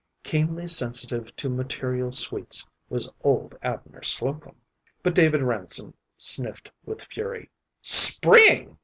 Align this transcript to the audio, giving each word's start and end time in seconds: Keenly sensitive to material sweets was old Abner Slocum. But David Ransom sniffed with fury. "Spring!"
Keenly 0.23 0.65
sensitive 0.67 1.35
to 1.35 1.47
material 1.47 2.11
sweets 2.11 2.65
was 2.89 3.07
old 3.23 3.53
Abner 3.61 4.01
Slocum. 4.01 4.55
But 5.03 5.13
David 5.13 5.43
Ransom 5.43 5.93
sniffed 6.17 6.71
with 6.83 7.05
fury. 7.05 7.51
"Spring!" 7.83 8.79